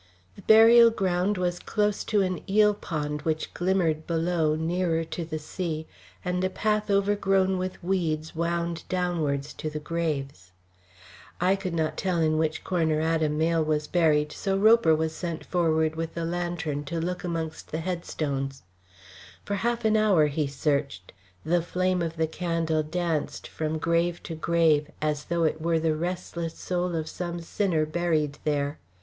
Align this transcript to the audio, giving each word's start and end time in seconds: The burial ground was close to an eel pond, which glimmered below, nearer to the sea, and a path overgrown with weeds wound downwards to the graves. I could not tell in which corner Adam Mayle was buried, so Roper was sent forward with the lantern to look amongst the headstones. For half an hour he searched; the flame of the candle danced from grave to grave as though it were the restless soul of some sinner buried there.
The 0.35 0.41
burial 0.41 0.89
ground 0.89 1.37
was 1.37 1.59
close 1.59 2.03
to 2.05 2.23
an 2.23 2.41
eel 2.49 2.73
pond, 2.73 3.21
which 3.21 3.53
glimmered 3.53 4.07
below, 4.07 4.55
nearer 4.55 5.03
to 5.03 5.23
the 5.23 5.37
sea, 5.37 5.85
and 6.25 6.43
a 6.43 6.49
path 6.49 6.89
overgrown 6.89 7.59
with 7.59 7.83
weeds 7.83 8.35
wound 8.35 8.83
downwards 8.89 9.53
to 9.53 9.69
the 9.69 9.77
graves. 9.77 10.53
I 11.39 11.55
could 11.55 11.75
not 11.75 11.97
tell 11.97 12.17
in 12.19 12.39
which 12.39 12.63
corner 12.63 12.99
Adam 12.99 13.37
Mayle 13.37 13.63
was 13.63 13.85
buried, 13.85 14.31
so 14.31 14.57
Roper 14.57 14.95
was 14.95 15.13
sent 15.13 15.45
forward 15.45 15.95
with 15.95 16.15
the 16.15 16.25
lantern 16.25 16.83
to 16.85 16.99
look 16.99 17.23
amongst 17.23 17.69
the 17.71 17.81
headstones. 17.81 18.63
For 19.45 19.53
half 19.57 19.85
an 19.85 19.95
hour 19.95 20.25
he 20.25 20.47
searched; 20.47 21.11
the 21.45 21.61
flame 21.61 22.01
of 22.01 22.15
the 22.17 22.25
candle 22.25 22.81
danced 22.81 23.47
from 23.47 23.77
grave 23.77 24.23
to 24.23 24.33
grave 24.33 24.89
as 24.99 25.25
though 25.25 25.43
it 25.43 25.61
were 25.61 25.77
the 25.79 25.95
restless 25.95 26.55
soul 26.57 26.95
of 26.95 27.07
some 27.07 27.39
sinner 27.39 27.85
buried 27.85 28.39
there. 28.45 28.79